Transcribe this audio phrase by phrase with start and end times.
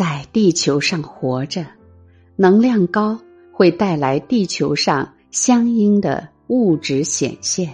[0.00, 1.62] 在地球上活着，
[2.34, 3.20] 能量高
[3.52, 7.68] 会带来地球上相应的物质显现，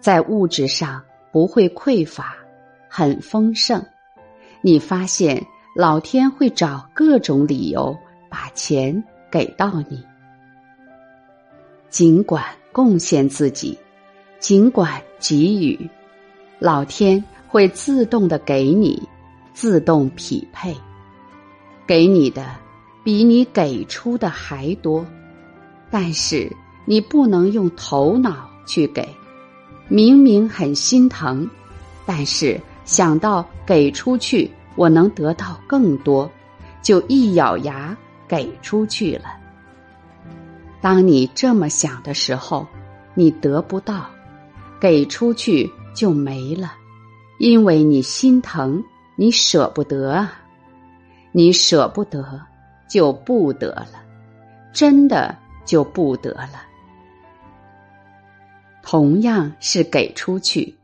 [0.00, 2.34] 在物质上不会匮乏，
[2.88, 3.84] 很丰盛。
[4.62, 7.94] 你发现老天会找各种理由
[8.30, 10.02] 把钱给到你，
[11.90, 12.42] 尽管
[12.72, 13.78] 贡献自己，
[14.38, 15.90] 尽管给予，
[16.58, 19.06] 老天会自动的给你，
[19.52, 20.74] 自动匹配，
[21.86, 22.46] 给你的
[23.04, 25.06] 比你给出的还多，
[25.90, 26.50] 但是
[26.84, 29.08] 你不能用头脑去给，
[29.88, 31.48] 明明很心疼，
[32.04, 32.60] 但是。
[32.86, 36.30] 想到给出去，我能得到更多，
[36.80, 37.96] 就一咬牙
[38.28, 39.24] 给出去了。
[40.80, 42.64] 当你这么想的时候，
[43.12, 44.06] 你得不到，
[44.78, 46.74] 给出去就没了，
[47.38, 48.80] 因为你心疼，
[49.16, 50.32] 你舍不得啊，
[51.36, 52.40] 你舍不得
[52.88, 54.02] 就不得了，
[54.72, 56.62] 真的就不得了。
[58.82, 60.74] 同样是给出去。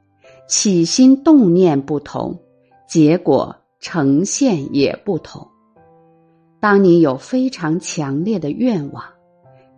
[0.46, 2.38] 起心动念不同，
[2.86, 5.48] 结果呈现也不同。
[6.60, 9.02] 当你有非常强烈的愿望，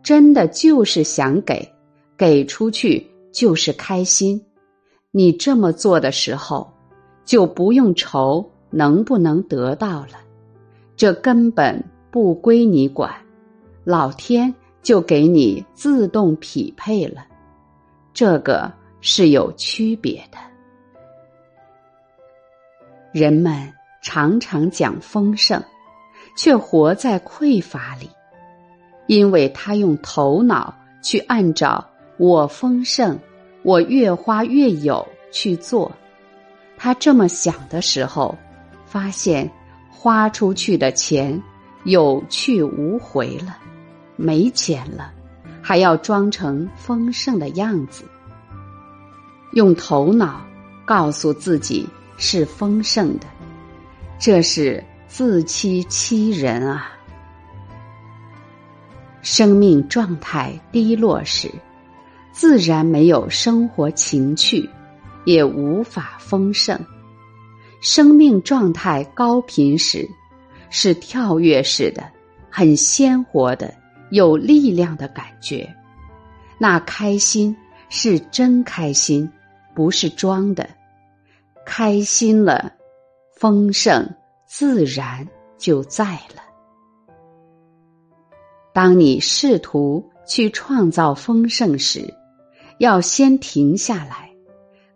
[0.03, 1.73] 真的就是想给，
[2.19, 4.45] 给出去就是开心。
[5.13, 6.69] 你这么做的时候，
[7.25, 10.19] 就不用愁能不能得到了，
[10.97, 13.13] 这根本不归你管，
[13.85, 17.27] 老天就给你自动匹配了。
[18.13, 20.39] 这个是有区别的。
[23.13, 23.73] 人们
[24.03, 25.63] 常常讲丰盛，
[26.37, 28.09] 却活在匮乏里，
[29.07, 31.85] 因为他用头脑去按照
[32.19, 33.19] “我丰盛，
[33.63, 35.91] 我越花越有”去做。
[36.77, 38.37] 他这么想的时候，
[38.85, 39.51] 发现
[40.05, 41.43] 花出去的钱
[41.85, 43.57] 有去无回了，
[44.17, 45.11] 没钱了，
[45.63, 48.05] 还要装成丰盛的样子，
[49.53, 50.45] 用头脑
[50.85, 51.89] 告诉自己。
[52.17, 53.27] 是丰盛的，
[54.21, 56.93] 这是自欺欺人啊！
[59.23, 61.51] 生命状态低落时，
[62.31, 64.69] 自然没有生活情趣，
[65.25, 66.79] 也无法丰盛；
[67.85, 70.09] 生命状态高频时，
[70.71, 72.03] 是跳跃式的，
[72.49, 73.75] 很鲜活的、
[74.11, 75.71] 有力量的感觉。
[76.57, 77.55] 那开心
[77.91, 79.31] 是真开心，
[79.75, 80.67] 不是装的。
[81.67, 82.73] 开心了，
[83.37, 84.11] 丰盛
[84.47, 85.29] 自然
[85.59, 86.43] 就在了。
[88.73, 92.15] 当你试图去创造丰盛时，
[92.79, 94.31] 要先停下来，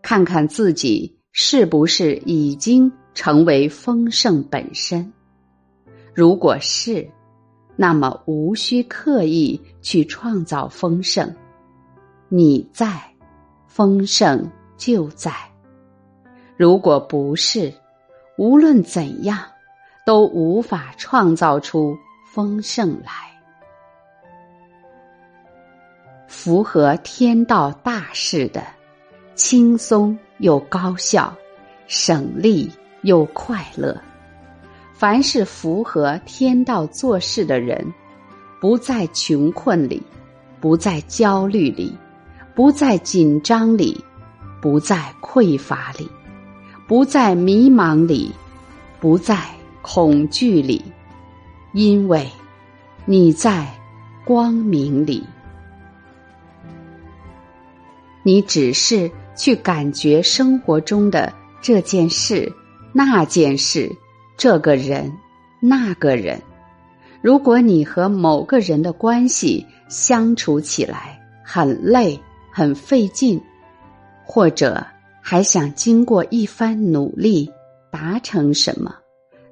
[0.01, 5.13] 看看自己是不是已经成为丰盛本身。
[6.13, 7.09] 如果是，
[7.77, 11.33] 那么无需刻意去创造丰盛，
[12.29, 13.01] 你在，
[13.69, 15.33] 丰盛就在。
[16.57, 17.73] 如果不是，
[18.37, 19.39] 无论怎样，
[20.05, 23.13] 都无法创造出丰盛来。
[26.27, 28.61] 符合天道大事的，
[29.37, 31.33] 轻松又高效，
[31.87, 32.71] 省力
[33.03, 33.97] 又快乐。
[34.95, 37.93] 凡是符合天道做事的人，
[38.61, 40.03] 不在穷困里，
[40.61, 41.97] 不在焦虑里，
[42.55, 44.05] 不在紧张里，
[44.61, 46.09] 不在匮乏里。
[46.89, 48.33] 不在迷茫里，
[48.99, 49.39] 不在
[49.83, 50.83] 恐惧里，
[51.73, 52.27] 因为
[53.05, 53.69] 你在
[54.25, 55.23] 光明里。
[58.23, 61.33] 你只是去感觉生活中的
[61.63, 62.53] 这件事、
[62.93, 63.91] 那件事、
[64.37, 65.11] 这个人、
[65.61, 66.39] 那个人。
[67.23, 72.21] 如果你和某个人的关系相处起来很累、
[72.53, 73.41] 很费劲，
[74.27, 74.87] 或者。
[75.21, 77.53] 还想经过一番努力
[77.93, 78.95] 达成什么，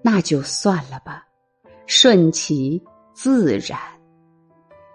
[0.00, 1.26] 那就算了吧，
[1.84, 2.82] 顺其
[3.12, 3.78] 自然。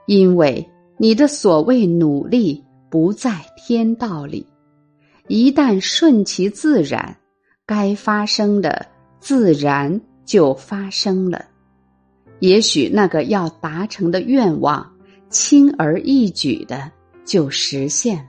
[0.08, 0.68] 因为
[0.98, 4.44] 你的所谓努力不在天道里，
[5.34, 7.16] 一旦顺其自然，
[7.66, 8.86] 该发生的
[9.22, 11.46] 自然就发生了。
[12.40, 14.86] 也许那个要达成的愿望，
[15.30, 16.92] 轻而易举的
[17.24, 18.26] 就实现了。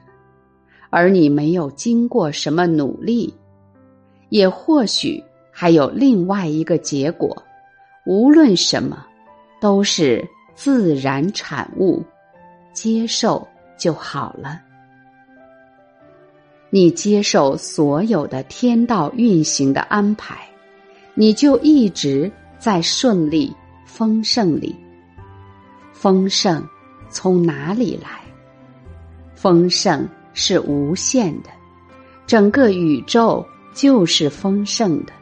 [0.90, 3.34] 而你没有经过什么努力，
[4.28, 5.20] 也或许
[5.50, 7.36] 还有另外一个结果。
[8.06, 9.04] 无论什么，
[9.60, 10.24] 都是
[10.54, 12.00] 自然产物，
[12.72, 13.44] 接受
[13.76, 14.60] 就好了。
[16.74, 20.38] 你接受所有的天道运行的安排，
[21.12, 23.54] 你就一直在顺利、
[23.84, 24.74] 丰盛里。
[25.92, 26.66] 丰盛
[27.10, 28.22] 从哪里来？
[29.34, 31.50] 丰盛是无限的，
[32.26, 35.12] 整个宇宙就是丰盛的。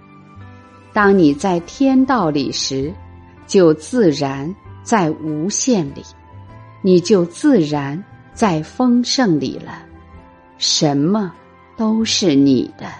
[0.93, 2.95] 当你在天道里时，
[3.49, 4.55] 就自然
[4.85, 6.03] 在无限里，
[6.81, 8.01] 你就自然
[8.35, 9.83] 在丰盛里了。
[10.57, 11.33] 什么
[11.81, 13.00] 都是你的。